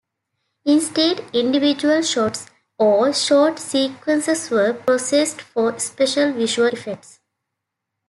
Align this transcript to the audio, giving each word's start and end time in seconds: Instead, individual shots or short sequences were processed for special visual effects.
Instead, 0.65 1.25
individual 1.31 2.01
shots 2.01 2.47
or 2.79 3.13
short 3.13 3.59
sequences 3.59 4.49
were 4.49 4.73
processed 4.73 5.41
for 5.41 5.77
special 5.77 6.33
visual 6.33 6.69
effects. 6.69 7.19